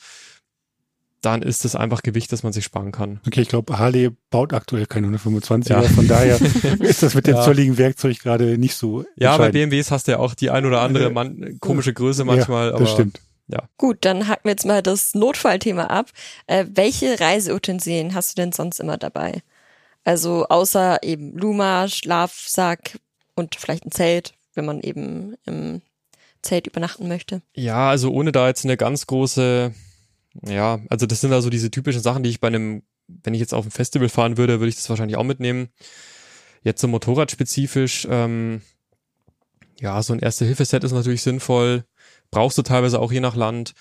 [1.21, 3.21] dann ist es einfach Gewicht, das man sich sparen kann.
[3.25, 5.81] Okay, ich glaube, Harley baut aktuell keine 125er, ja.
[5.83, 6.39] von daher
[6.79, 7.43] ist das mit dem ja.
[7.43, 9.05] zolligen Werkzeug gerade nicht so.
[9.15, 12.67] Ja, bei BMWs hast du ja auch die ein oder andere man komische Größe manchmal.
[12.67, 13.21] Ja, das aber, stimmt.
[13.47, 13.63] Ja.
[13.77, 16.09] Gut, dann hacken wir jetzt mal das Notfallthema ab.
[16.47, 19.41] Äh, welche Reiseutensilien hast du denn sonst immer dabei?
[20.03, 22.99] Also außer eben Luma, Schlafsack
[23.35, 25.81] und vielleicht ein Zelt, wenn man eben im
[26.41, 27.41] Zelt übernachten möchte.
[27.53, 29.73] Ja, also ohne da jetzt eine ganz große
[30.43, 33.53] Ja, also das sind also diese typischen Sachen, die ich bei einem, wenn ich jetzt
[33.53, 35.69] auf ein Festival fahren würde, würde ich das wahrscheinlich auch mitnehmen.
[36.63, 38.61] Jetzt so Motorradspezifisch, ähm,
[39.79, 41.85] ja, so ein Erste-Hilfe-Set ist natürlich sinnvoll.
[42.29, 43.73] Brauchst du teilweise auch je nach Land.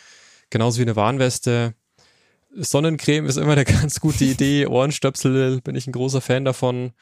[0.49, 1.75] Genauso wie eine Warnweste.
[2.55, 4.67] Sonnencreme ist immer eine ganz gute Idee.
[4.67, 6.93] Ohrenstöpsel bin ich ein großer Fan davon.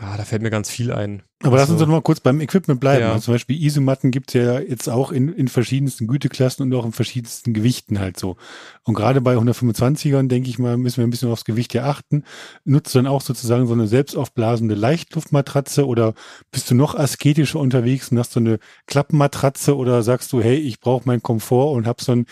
[0.00, 1.22] Ja, da fällt mir ganz viel ein.
[1.42, 3.02] Aber lass uns doch noch mal kurz beim Equipment bleiben.
[3.02, 3.12] Ja.
[3.12, 6.92] Also zum Beispiel Isomatten gibt's ja jetzt auch in, in verschiedensten Güteklassen und auch in
[6.92, 8.36] verschiedensten Gewichten halt so.
[8.84, 12.24] Und gerade bei 125ern, denke ich mal, müssen wir ein bisschen aufs Gewicht hier achten.
[12.64, 16.14] Nutzt du dann auch sozusagen so eine selbstaufblasende Leichtluftmatratze oder
[16.52, 20.80] bist du noch asketischer unterwegs und hast so eine Klappmatratze oder sagst du, hey, ich
[20.80, 22.26] brauche meinen Komfort und hab so ein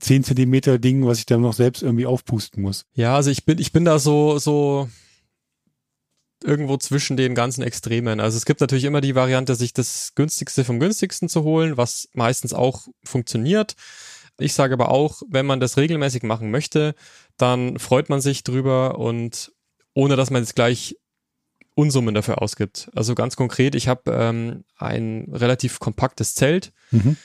[0.00, 2.86] 10 Zentimeter Ding, was ich dann noch selbst irgendwie aufpusten muss?
[2.94, 4.88] Ja, also ich bin, ich bin da so, so
[6.44, 8.20] irgendwo zwischen den ganzen Extremen.
[8.20, 12.08] Also es gibt natürlich immer die Variante, sich das günstigste vom günstigsten zu holen, was
[12.12, 13.74] meistens auch funktioniert.
[14.38, 16.94] Ich sage aber auch, wenn man das regelmäßig machen möchte,
[17.38, 19.52] dann freut man sich drüber und
[19.94, 20.96] ohne dass man jetzt gleich
[21.74, 22.90] Unsummen dafür ausgibt.
[22.94, 26.72] Also ganz konkret, ich habe ähm, ein relativ kompaktes Zelt.
[26.90, 27.16] Mhm.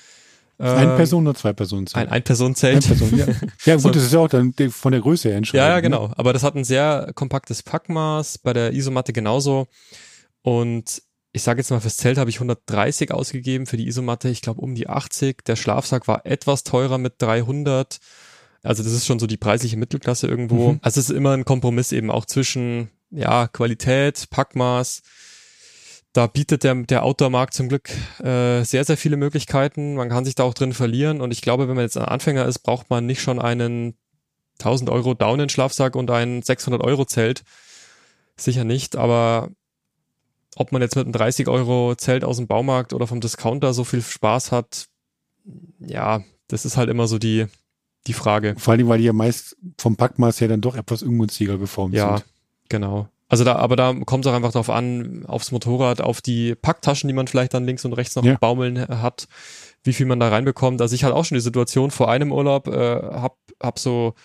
[0.59, 1.87] Eine Ähm, Person oder zwei Personen?
[1.93, 2.85] Ein Ein-Personen-Zelt.
[2.85, 3.25] Eine Person, ja.
[3.65, 3.89] ja, gut, So.
[3.91, 5.65] das ist ja auch dann von der Größe her entscheidend.
[5.65, 5.81] Ja, ja, ne?
[5.81, 6.11] genau.
[6.17, 9.67] Aber das hat ein sehr kompaktes Packmaß, bei der Isomatte genauso.
[10.41, 14.41] Und ich sage jetzt mal, fürs Zelt habe ich 130 ausgegeben, für die Isomatte, ich
[14.41, 15.45] glaube um die 80.
[15.45, 17.99] Der Schlafsack war etwas teurer mit 300.
[18.61, 20.73] Also das ist schon so die preisliche Mittelklasse irgendwo.
[20.73, 20.79] Mhm.
[20.81, 25.01] Also es ist immer ein Kompromiss eben auch zwischen ja Qualität, Packmaß.
[26.13, 29.95] Da bietet der, der Outdoor-Markt zum Glück äh, sehr, sehr viele Möglichkeiten.
[29.95, 31.21] Man kann sich da auch drin verlieren.
[31.21, 33.95] Und ich glaube, wenn man jetzt ein Anfänger ist, braucht man nicht schon einen
[34.59, 37.43] 1000 Euro Daunenschlafsack und ein 600 Euro Zelt.
[38.37, 39.49] Sicher nicht, aber
[40.55, 43.83] ob man jetzt mit einem 30 Euro Zelt aus dem Baumarkt oder vom Discounter so
[43.83, 44.87] viel Spaß hat,
[45.79, 47.45] ja, das ist halt immer so die,
[48.07, 48.55] die Frage.
[48.57, 52.17] Vor allem, weil die ja meist vom Packmaß her dann doch etwas ungünstiger geformt Ja,
[52.17, 52.25] sind.
[52.67, 53.07] genau.
[53.29, 57.07] Also da, aber da kommt es auch einfach drauf an, aufs Motorrad, auf die Packtaschen,
[57.07, 58.37] die man vielleicht dann links und rechts noch Ja.
[58.37, 59.27] baumeln hat,
[59.83, 60.81] wie viel man da reinbekommt.
[60.81, 64.15] Also ich hatte auch schon die Situation vor einem Urlaub, äh, hab, hab so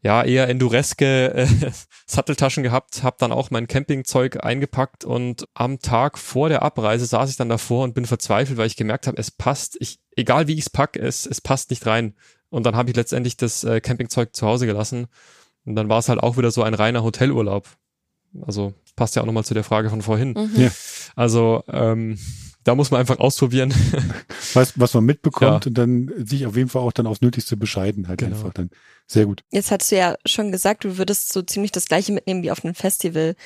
[0.00, 1.46] ja eher endureske äh,
[2.06, 7.30] Satteltaschen gehabt, hab dann auch mein Campingzeug eingepackt und am Tag vor der Abreise saß
[7.30, 10.52] ich dann davor und bin verzweifelt, weil ich gemerkt habe, es passt, ich, egal wie
[10.54, 12.14] ich es pack, es, es passt nicht rein.
[12.50, 15.08] Und dann habe ich letztendlich das äh, Campingzeug zu Hause gelassen.
[15.66, 17.68] Und dann war es halt auch wieder so ein reiner Hotelurlaub.
[18.46, 20.30] Also passt ja auch nochmal zu der Frage von vorhin.
[20.32, 20.50] Mhm.
[20.60, 20.70] Ja.
[21.16, 22.18] Also ähm,
[22.64, 23.72] da muss man einfach ausprobieren.
[24.54, 25.68] Was, was man mitbekommt Ja.
[25.68, 28.36] und dann sich auf jeden Fall auch dann aufs Nötigste bescheiden halt Genau.
[28.36, 28.70] einfach dann.
[29.06, 29.42] Sehr gut.
[29.50, 32.64] Jetzt hattest du ja schon gesagt, du würdest so ziemlich das gleiche mitnehmen wie auf
[32.64, 33.36] einem Festival.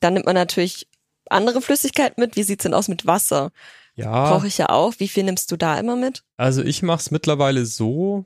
[0.00, 0.88] Dann nimmt man natürlich
[1.30, 2.34] andere Flüssigkeit mit.
[2.36, 3.50] Wie sieht's denn aus mit Wasser?
[3.94, 4.94] ja, Brauche ich ja auch.
[4.98, 6.24] Wie viel nimmst du da immer mit?
[6.36, 8.24] also ich mache es mittlerweile so.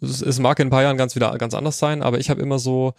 [0.00, 2.42] Es, es mag in ein paar Jahren ganz wieder ganz anders sein, aber ich habe
[2.42, 2.92] immer so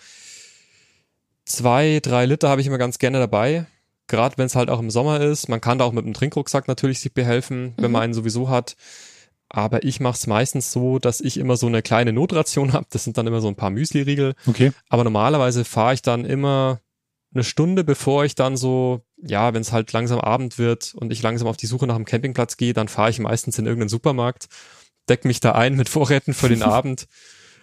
[1.48, 3.66] zwei, drei Liter habe ich immer ganz gerne dabei.
[4.08, 5.50] Gerade wenn es halt auch im Sommer ist.
[5.50, 7.92] Man kann da auch mit einem Trinkrucksack natürlich sich behelfen, wenn Mhm.
[7.92, 8.76] man einen sowieso hat.
[9.50, 12.86] Aber ich mache es meistens so, dass ich immer so eine kleine Notration habe.
[12.90, 14.36] Das sind dann immer so ein paar Müsli-Riegel.
[14.46, 14.72] Okay.
[14.90, 16.80] Aber normalerweise fahre ich dann immer
[17.34, 21.22] eine Stunde, bevor ich dann so, ja, wenn es halt langsam Abend wird und ich
[21.22, 24.48] langsam auf die Suche nach einem Campingplatz gehe, dann fahre ich meistens in irgendeinen Supermarkt,
[25.10, 27.08] deck mich da ein mit Vorräten für den Abend.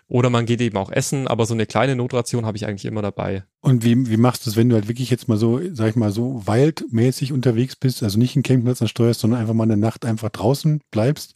[0.06, 3.00] Oder man geht eben auch essen, aber so eine kleine Notration habe ich eigentlich immer
[3.02, 3.44] dabei.
[3.60, 5.96] Und wie, wie machst du es, wenn du halt wirklich jetzt mal so, sag ich
[5.96, 10.04] mal, so waldmäßig unterwegs bist, also nicht einen Campingplatz ansteuerst, sondern einfach mal eine Nacht
[10.04, 11.34] einfach draußen bleibst?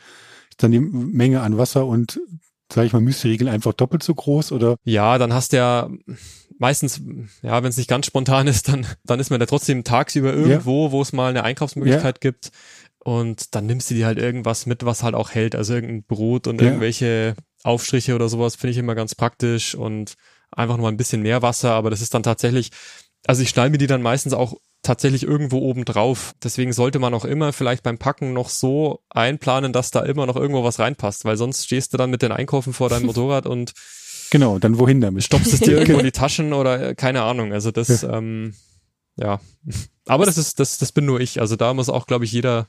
[0.51, 2.21] Ist dann die Menge an Wasser und,
[2.71, 4.77] sag ich mal, Müsli-Riegel einfach doppelt so groß oder?
[4.85, 5.89] Ja, dann hast du ja
[6.59, 7.01] meistens,
[7.43, 10.93] ja, wenn es nicht ganz spontan ist, dann, dann ist man ja trotzdem tagsüber irgendwo,
[10.93, 12.51] wo es mal eine Einkaufsmöglichkeit gibt.
[13.03, 15.55] Und dann nimmst du dir halt irgendwas mit, was halt auch hält.
[15.55, 16.67] Also irgendein Brot und Ja.
[16.67, 20.15] irgendwelche Aufstriche oder sowas finde ich immer ganz praktisch und
[20.51, 21.73] einfach nur mal ein bisschen mehr Wasser.
[21.73, 22.71] Aber das ist dann tatsächlich,
[23.27, 26.35] also ich schneide mir die dann meistens auch tatsächlich irgendwo oben drauf.
[26.43, 30.37] Deswegen sollte man auch immer vielleicht beim Packen noch so einplanen, dass da immer noch
[30.37, 33.73] irgendwo was reinpasst, weil sonst stehst du dann mit den Einkaufen vor deinem Motorrad und
[34.31, 35.25] Genau, dann wohin damit?
[35.25, 37.53] stopfst es dir irgendwo in die Taschen oder äh, keine Ahnung.
[37.53, 38.55] Also das, ähm,
[39.17, 39.41] ja.
[40.07, 41.41] Aber das ist, das, das bin nur ich.
[41.41, 42.69] Also da muss auch, glaube ich, jeder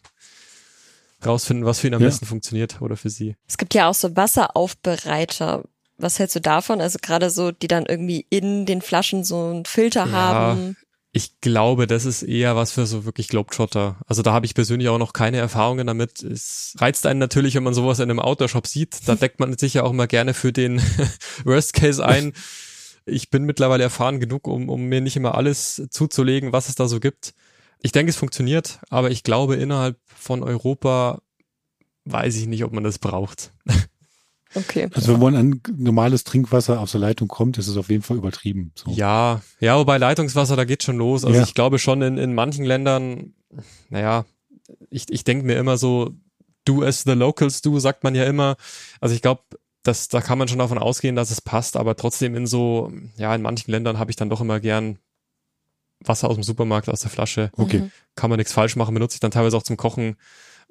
[1.25, 2.07] rausfinden, was für ihn am Ja.
[2.07, 3.35] besten funktioniert oder für sie.
[3.47, 5.63] Es gibt ja auch so Wasseraufbereiter.
[5.97, 6.79] Was hältst du davon?
[6.81, 10.11] Also gerade so, die dann irgendwie in den Flaschen so einen Filter Ja.
[10.11, 10.77] haben.
[11.11, 13.97] Ich glaube, das ist eher was für so wirklich Globetrotter.
[14.07, 16.21] Also da habe ich persönlich auch noch keine Erfahrungen damit.
[16.21, 19.07] Es reizt einen natürlich, wenn man sowas in einem Outdoor-Shop sieht.
[19.07, 20.79] Da deckt man sich ja auch mal gerne für den
[21.45, 22.33] Worst Case ein.
[23.05, 26.87] Ich bin mittlerweile erfahren genug, um, um mir nicht immer alles zuzulegen, was es da
[26.87, 27.33] so gibt.
[27.81, 31.21] Ich denke, es funktioniert, aber ich glaube, innerhalb von Europa
[32.05, 33.53] weiß ich nicht, ob man das braucht.
[34.55, 34.89] Okay.
[34.93, 38.17] Also wenn man an normales Trinkwasser aus der Leitung kommt, ist es auf jeden Fall
[38.17, 38.71] übertrieben.
[38.73, 38.89] So.
[38.89, 41.23] Ja, ja, wobei Leitungswasser, da geht schon los.
[41.23, 41.43] Also Ja.
[41.43, 43.35] ich glaube schon in, in manchen Ländern,
[43.89, 44.25] naja,
[44.89, 46.15] ich, ich denke mir immer so,
[46.65, 48.55] do as the locals do, sagt man ja immer.
[48.99, 49.43] Also ich glaube,
[49.83, 53.35] das, da kann man schon davon ausgehen, dass es passt, aber trotzdem in so, ja,
[53.35, 54.97] in manchen Ländern habe ich dann doch immer gern
[56.03, 57.51] Wasser aus dem Supermarkt, aus der Flasche.
[57.57, 57.79] Okay.
[57.79, 57.91] Mhm.
[58.15, 60.15] Kann man nichts falsch machen, benutze ich dann teilweise auch zum Kochen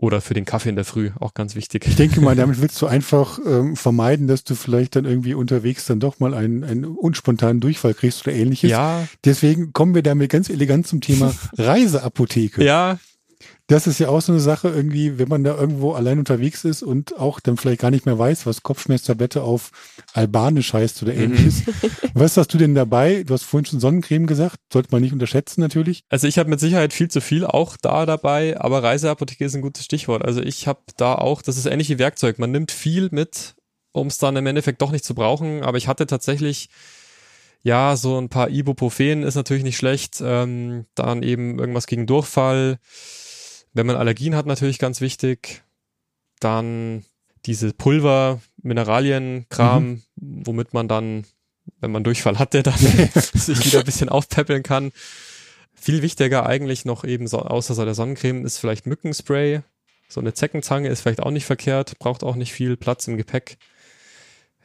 [0.01, 1.85] oder für den Kaffee in der Früh, auch ganz wichtig.
[1.89, 5.87] Ich denke mal, damit willst du einfach ähm, vermeiden, dass du vielleicht dann irgendwie unterwegs
[5.87, 8.71] dann doch mal einen, einen unspontanen Durchfall kriegst oder ähnliches.
[8.71, 12.65] Ja, Deswegen kommen wir damit ganz elegant zum Thema Reiseapotheke.
[12.65, 12.99] ja,
[13.67, 16.83] Das ist ja auch so eine Sache irgendwie, wenn man da irgendwo allein unterwegs ist
[16.83, 19.71] und auch dann vielleicht gar nicht mehr weiß, was Kopfschmerztablette auf
[20.15, 21.63] Albanisch heißt oder ähnliches.
[22.15, 23.25] Was hast du denn dabei?
[23.25, 26.03] Du hast vorhin schon Sonnencreme gesagt, sollte man nicht unterschätzen natürlich.
[26.09, 29.63] Also ich habe mit Sicherheit viel zu viel auch da dabei, aber Reiseapotheke ist ein
[29.63, 30.25] gutes Stichwort.
[30.25, 32.39] Also ich habe da auch, das ist ähnlich wie Werkzeug.
[32.39, 33.55] Man nimmt viel mit,
[33.93, 35.63] um es dann im Endeffekt doch nicht zu brauchen.
[35.63, 36.71] Aber ich hatte tatsächlich,
[37.63, 40.23] ja, so ein paar Ibuprofen ist natürlich nicht schlecht.
[40.23, 42.79] Ähm, dann eben irgendwas gegen Durchfall.
[43.79, 45.63] Wenn man Allergien hat, natürlich ganz wichtig.
[46.41, 47.05] Dann
[47.47, 51.25] diese Pulver, Mineralienkram, womit man dann,
[51.79, 52.75] wenn man Durchfall hatte, dann
[53.15, 54.91] sich wieder ein bisschen aufpäppeln kann.
[55.75, 59.61] Viel wichtiger eigentlich noch eben so, außer so der Sonnencreme ist vielleicht Mückenspray.
[60.09, 63.59] So eine Zeckenzange ist vielleicht auch nicht verkehrt, braucht auch nicht viel Platz im Gepäck.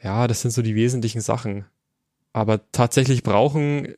[0.02, 1.66] Ja, das sind so die wesentlichen Sachen.
[2.32, 3.94] Aber tatsächlich brauchen,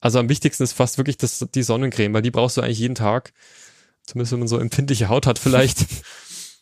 [0.00, 2.96] also am wichtigsten ist fast wirklich das, die Sonnencreme, weil die brauchst du eigentlich jeden
[2.96, 3.32] Tag.
[4.10, 5.78] Zumindest wenn man so empfindliche Haut hat vielleicht.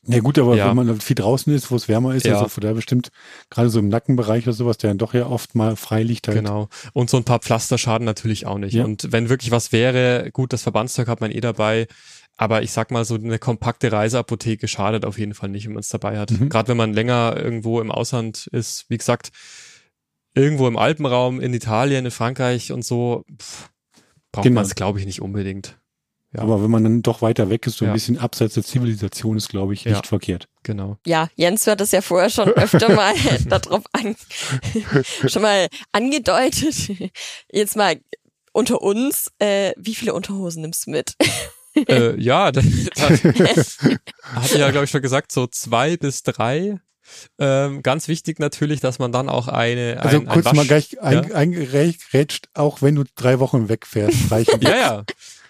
[0.06, 0.68] Ja gut, aber Ja.
[0.68, 2.36] wenn man viel draußen ist, wo es wärmer ist, Ja.
[2.36, 3.10] also von daher bestimmt
[3.50, 6.38] gerade so im Nackenbereich oder sowas, der dann doch ja oft mal frei liegt halt.
[6.38, 6.68] Genau.
[6.94, 8.72] Und so ein paar Pflaster schaden natürlich auch nicht.
[8.74, 8.84] Ja.
[8.84, 11.88] Und wenn wirklich was wäre, gut, das Verbandszeug hat man eh dabei.
[12.36, 15.80] Aber ich sag mal, so eine kompakte Reiseapotheke schadet auf jeden Fall nicht, wenn man
[15.80, 16.30] es dabei hat.
[16.30, 16.48] Mhm.
[16.48, 19.30] Gerade wenn man länger irgendwo im Ausland ist, wie gesagt,
[20.34, 23.68] irgendwo im Alpenraum, in Italien, in Frankreich und so, pff,
[24.30, 24.54] braucht Genau.
[24.60, 25.77] man es, glaube ich, nicht unbedingt.
[26.34, 26.42] Ja.
[26.42, 27.94] Aber wenn man dann doch weiter weg ist, so ein Ja.
[27.94, 29.92] bisschen abseits der Zivilisation ist, glaube ich, Ja.
[29.92, 30.46] nicht verkehrt.
[30.62, 30.98] Genau.
[31.06, 33.14] Ja, Jens hat es ja vorher schon öfter mal
[33.48, 34.14] darauf an,
[35.28, 36.74] schon mal angedeutet.
[37.50, 37.96] Jetzt mal
[38.52, 41.14] unter uns, äh, wie viele Unterhosen nimmst du mit?
[41.88, 42.60] äh, ja, da,
[42.94, 46.78] da hatte ich ja, glaube ich, schon gesagt, so zwei bis drei.
[47.38, 49.98] Ähm, ganz wichtig natürlich, dass man dann auch eine.
[50.00, 51.34] Also ein, ein kurz Wasch- mal gleich ein, ja?
[51.34, 54.60] eingerätscht, auch wenn du drei Wochen wegfährst, reichen.
[54.60, 55.04] Ja, ja.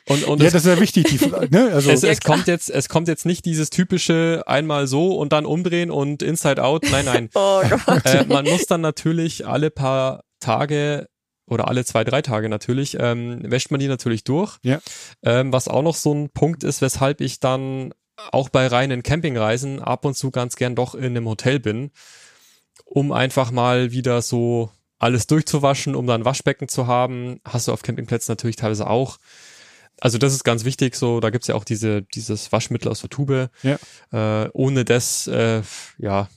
[0.08, 1.04] Und, und ja, es, das ist ja wichtig.
[1.06, 1.70] Die, ne?
[1.74, 5.46] also, es, es kommt jetzt, es kommt jetzt nicht dieses typische einmal so und dann
[5.46, 6.84] umdrehen und inside out.
[6.90, 7.30] Nein, nein.
[7.34, 8.04] Oh Gott.
[8.04, 11.08] äh, man muss dann natürlich alle paar Tage
[11.46, 14.58] oder alle zwei, drei Tage natürlich, ähm, wäscht man die natürlich durch.
[14.62, 14.80] Ja.
[15.22, 17.94] Ähm, was auch noch so ein Punkt ist, weshalb ich dann
[18.32, 21.90] auch bei reinen Campingreisen ab und zu ganz gern doch in einem Hotel bin,
[22.84, 27.40] um einfach mal wieder so alles durchzuwaschen, um dann ein Waschbecken zu haben.
[27.44, 29.18] Hast du auf Campingplätzen natürlich teilweise auch.
[30.00, 33.10] Also das ist ganz wichtig, so da gibt's ja auch diese, dieses Waschmittel aus der
[33.10, 33.50] Tube.
[33.62, 33.78] Ja.
[34.44, 35.62] Äh, ohne das, äh,
[35.98, 36.28] ja,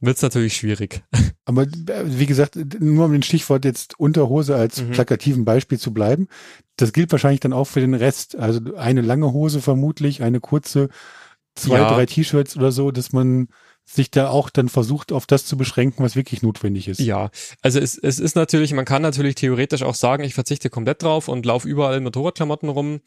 [0.00, 1.02] wird's natürlich schwierig.
[1.44, 1.68] aber äh,
[2.04, 4.90] wie gesagt, nur um den Stichwort jetzt Unterhose als Mhm.
[4.92, 6.28] plakativen Beispiel zu bleiben,
[6.76, 8.36] das gilt wahrscheinlich dann auch für den Rest.
[8.36, 10.88] Also eine lange Hose vermutlich, eine kurze,
[11.54, 11.88] zwei, Ja.
[11.94, 13.48] drei T-Shirts oder so, dass man
[13.92, 17.00] sich da auch dann versucht, auf das zu beschränken, was wirklich notwendig ist.
[17.00, 21.02] Ja, also es, es ist natürlich, man kann natürlich theoretisch auch sagen, ich verzichte komplett
[21.02, 23.00] drauf und laufe überall in Motorradklamotten rum.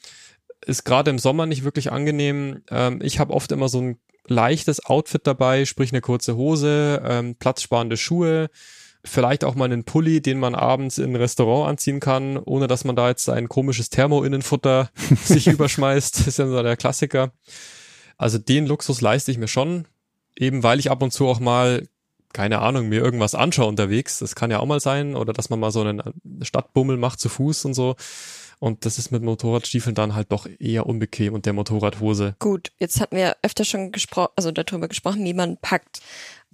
[0.65, 2.63] Ist gerade im Sommer nicht wirklich angenehm.
[2.69, 7.35] Ähm, ich habe oft immer so ein leichtes Outfit dabei, sprich eine kurze Hose, ähm,
[7.35, 8.49] platzsparende Schuhe,
[9.05, 12.83] vielleicht auch mal einen Pulli, den man abends in ein Restaurant anziehen kann, ohne dass
[12.83, 14.89] man da jetzt ein komisches Thermo-Innenfutter
[15.23, 16.19] sich überschmeißt.
[16.19, 17.31] Das ist ja so der Klassiker.
[18.17, 19.87] Also den Luxus leiste ich mir schon,
[20.37, 21.87] eben weil ich ab und zu auch mal
[22.33, 24.17] keine Ahnung, mir irgendwas anschaue unterwegs.
[24.17, 25.15] Das kann ja auch mal sein.
[25.15, 26.01] Oder dass man mal so einen
[26.41, 27.95] Stadtbummel macht zu Fuß und so.
[28.59, 32.35] Und das ist mit Motorradstiefeln dann halt doch eher unbequem und der Motorradhose.
[32.39, 36.01] Gut, jetzt hatten wir öfter schon gesprochen, also darüber gesprochen, wie man packt.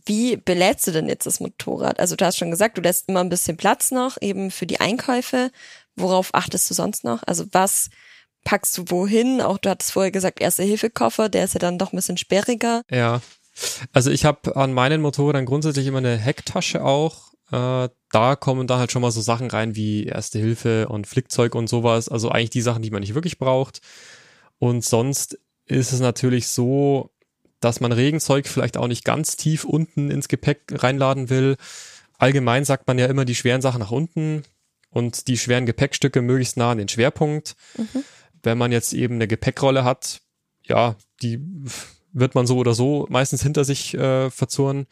[0.06, 2.00] Wie belädst du denn jetzt das Motorrad?
[2.00, 4.80] Also du hast schon gesagt, du lässt immer ein bisschen Platz noch, eben für die
[4.80, 5.52] Einkäufe.
[5.96, 7.22] Worauf achtest du sonst noch?
[7.28, 7.90] Also was
[8.44, 9.40] packst du wohin?
[9.42, 12.82] Auch du hattest vorher gesagt, Erste-Hilfe-Koffer, der ist ja dann doch ein bisschen sperriger.
[12.90, 13.22] Ja.
[13.92, 17.34] Also ich habe an meinen Motorrädern grundsätzlich immer eine Hecktasche auch.
[17.52, 21.56] Äh, da kommen dann halt schon mal so Sachen rein wie Erste Hilfe und Flickzeug
[21.56, 22.10] und sowas.
[22.10, 23.82] Also eigentlich die Sachen, die man nicht wirklich braucht.
[24.58, 27.12] Und sonst ist es natürlich so,
[27.60, 31.58] dass man Regenzeug vielleicht auch nicht ganz tief unten ins Gepäck reinladen will.
[32.18, 34.44] Allgemein sagt man ja immer die schweren Sachen nach unten
[34.90, 37.56] und die schweren Gepäckstücke möglichst nah an den Schwerpunkt.
[38.44, 40.22] Wenn man jetzt eben eine Gepäckrolle hat,
[40.64, 41.42] ja, die
[42.12, 44.88] wird man so oder so meistens hinter sich äh, verzurren.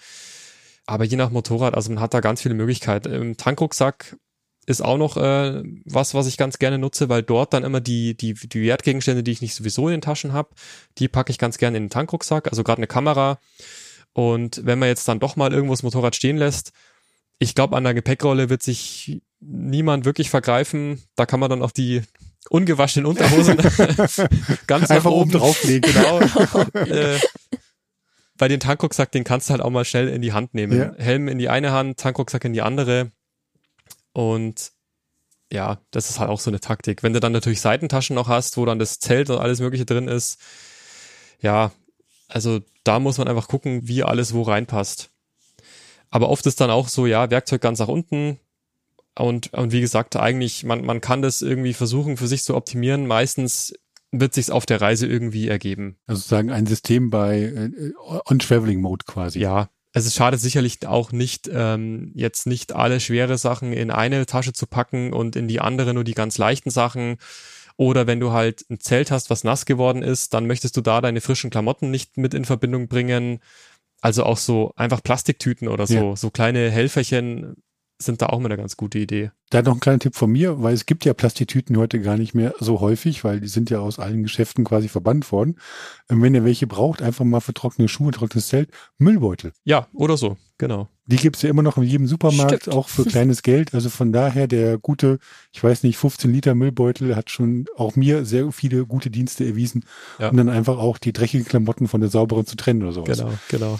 [0.86, 3.12] Aber je nach Motorrad, also man hat da ganz viele Möglichkeiten.
[3.12, 4.18] Im Tankrucksack
[4.66, 8.16] ist auch noch äh, was, was ich ganz gerne nutze, weil dort dann immer die,
[8.16, 10.50] die, die Wertgegenstände, die ich nicht sowieso in den Taschen habe,
[10.98, 12.48] die packe ich ganz gerne in den Tankrucksack.
[12.50, 13.40] Also gerade eine Kamera.
[14.14, 16.72] Und wenn man jetzt dann doch mal irgendwo das Motorrad stehen lässt,
[17.40, 21.02] ich glaube, an der Gepäckrolle wird sich niemand wirklich vergreifen.
[21.16, 22.02] Da kann man dann auch die
[22.50, 23.58] ungewaschenen Unterhosen
[24.68, 25.92] ganz einfach oben drauflegen.
[25.92, 26.20] Genau.
[26.74, 27.20] äh,
[28.38, 30.78] bei den Tankrucksack, den kannst du halt auch mal schnell in die Hand nehmen.
[30.78, 30.94] Ja.
[30.98, 33.12] Helm in die eine Hand, Tankrucksack in die andere.
[34.14, 34.72] Und
[35.52, 37.04] ja, das ist halt auch so eine Taktik.
[37.04, 40.08] Wenn du dann natürlich Seitentaschen noch hast, wo dann das Zelt und alles Mögliche drin
[40.08, 40.40] ist,
[41.42, 41.72] ja,
[42.28, 45.10] also da muss man einfach gucken, wie alles wo reinpasst.
[46.10, 48.40] Aber oft ist dann auch so, ja, Werkzeug ganz nach unten.
[49.18, 53.08] Und, und wie gesagt, eigentlich, man, man kann das irgendwie versuchen, für sich zu optimieren.
[53.08, 53.74] Meistens
[54.12, 55.98] wird sich's auf der Reise irgendwie ergeben.
[56.08, 57.94] Also sagen ein System bei äh,
[58.26, 59.40] On-Traveling-Mode quasi.
[59.40, 64.26] Ja, also es schadet sicherlich auch nicht, ähm, jetzt nicht alle schwere Sachen in eine
[64.26, 67.18] Tasche zu packen und in die andere nur die ganz leichten Sachen.
[67.78, 71.02] Oder wenn du halt ein Zelt hast, was nass geworden ist, dann möchtest du da
[71.02, 73.40] deine frischen Klamotten nicht mit in Verbindung bringen.
[74.02, 76.16] Also auch so einfach Plastiktüten oder so, ja.
[76.16, 77.56] so kleine Helferchen
[78.00, 79.32] sind da auch mal eine ganz gute Idee.
[79.50, 82.34] Da noch ein kleiner Tipp von mir, weil es gibt ja Plastiktüten heute gar nicht
[82.34, 85.58] mehr so häufig, weil die sind ja aus allen Geschäften quasi verbannt worden.
[86.10, 89.54] Und wenn ihr welche braucht, einfach mal für trockene Schuhe, trockenes Zelt, Müllbeutel.
[89.64, 90.90] Ja, oder so, genau.
[91.06, 92.76] Die gibt's ja immer noch in jedem Supermarkt, Stimmt.
[92.76, 93.74] auch für kleines Geld.
[93.74, 95.20] Also von daher, der gute,
[95.54, 99.86] ich weiß nicht, 15 Liter Müllbeutel hat schon auch mir sehr viele gute Dienste erwiesen,
[100.20, 100.30] ja.
[100.30, 103.18] um dann einfach auch die dreckigen Klamotten von der sauberen zu trennen oder sowas.
[103.18, 103.80] Genau, genau.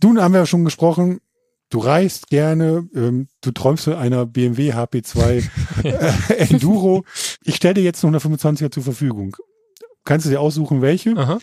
[0.00, 1.18] Nun haben wir ja schon gesprochen,
[1.70, 5.48] du reist gerne, ähm, du träumst von einer BMW HP2
[5.84, 7.04] äh, Enduro.
[7.42, 9.36] Ich stelle dir jetzt noch eine 25er zur Verfügung.
[10.04, 11.16] Kannst du dir aussuchen, welche?
[11.16, 11.38] Aha.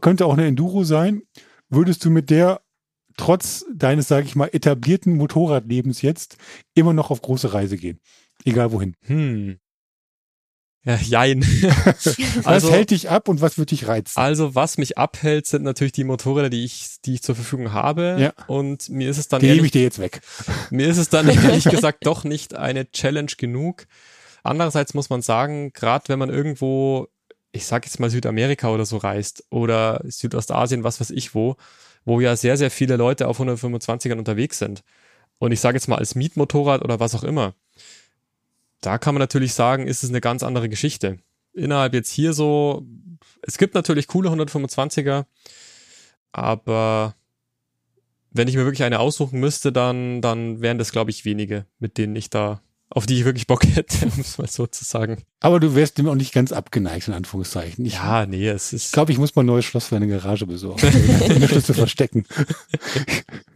[0.00, 1.22] Könnte auch eine Enduro sein.
[1.68, 2.60] Würdest du mit der
[3.16, 6.36] trotz deines, sage ich mal, etablierten Motorradlebens jetzt
[6.74, 8.00] immer noch auf große Reise gehen?
[8.44, 8.94] Egal wohin.
[9.02, 9.58] Hm.
[10.84, 11.40] Ja, jein.
[11.42, 14.18] was also, hält dich ab und was wird dich reizen?
[14.20, 18.16] Also, was mich abhält, sind natürlich die Motorräder, die ich, die ich zur Verfügung habe.
[18.20, 18.32] Ja.
[18.48, 19.40] Und mir ist es dann.
[19.40, 20.20] Die nehme ich dir jetzt weg.
[20.70, 23.86] Mir ist es dann ehrlich gesagt doch nicht eine Challenge genug.
[24.42, 27.08] Andererseits muss man sagen, gerade wenn man irgendwo,
[27.52, 31.56] ich sag jetzt mal Südamerika oder so reist oder Südostasien, was weiß ich wo,
[32.04, 34.82] wo ja sehr, sehr viele Leute auf 125ern unterwegs sind.
[35.38, 37.54] Und ich sage jetzt mal als Mietmotorrad oder was auch immer
[38.84, 41.18] da kann man natürlich sagen, ist es eine ganz andere Geschichte.
[41.52, 42.86] Innerhalb jetzt hier so,
[43.42, 45.24] es gibt natürlich coole 125er,
[46.32, 47.14] aber
[48.30, 51.96] wenn ich mir wirklich eine aussuchen müsste, dann, dann wären das, glaube ich, wenige, mit
[51.96, 55.22] denen ich da, auf die ich wirklich Bock hätte, um es mal so zu sagen.
[55.40, 57.86] Aber du wärst dem auch nicht ganz abgeneigt, in Anführungszeichen.
[57.86, 58.86] Ich, ja, nee, es ist.
[58.86, 60.84] Ich glaube, ich muss mal ein neues Schloss für eine Garage besorgen,
[61.20, 62.26] um den Schlüssel verstecken.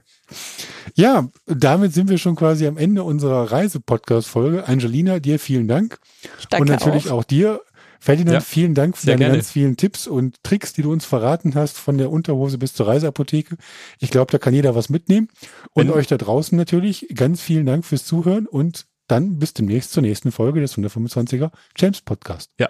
[0.95, 4.67] Ja, damit sind wir schon quasi am Ende unserer Reise-Podcast-Folge.
[4.67, 5.99] Angelina, dir vielen Dank.
[6.39, 7.61] Ich danke und natürlich auch, auch dir.
[8.01, 9.35] Ferdinand, ja, vielen Dank für deine gerne.
[9.35, 12.87] ganz vielen Tipps und Tricks, die du uns verraten hast, von der Unterhose bis zur
[12.87, 13.57] Reiseapotheke.
[13.99, 15.29] Ich glaube, da kann jeder was mitnehmen.
[15.73, 19.93] Und Wenn, euch da draußen natürlich ganz vielen Dank fürs Zuhören und dann bis demnächst
[19.93, 22.51] zur nächsten Folge des 125er James Podcast.
[22.59, 22.69] Ja.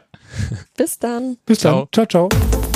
[0.77, 1.37] Bis dann.
[1.45, 1.89] Bis dann.
[1.93, 2.29] Ciao, ciao.
[2.29, 2.68] ciao.